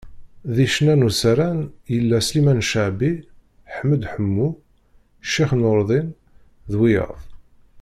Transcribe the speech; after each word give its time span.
Deg 0.55 0.69
ccna 0.73 0.95
n 0.99 1.05
usaran, 1.07 1.59
yella 1.93 2.17
Sliman 2.27 2.61
Cabbi, 2.71 3.11
Ḥmed 3.75 4.01
Ḥemmu, 4.11 4.47
Ccix 5.25 5.51
Nurdin, 5.59 6.07
d 6.71 6.73
wiyaḍ. 6.79 7.19